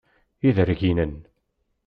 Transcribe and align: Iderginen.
Iderginen. 0.47 1.13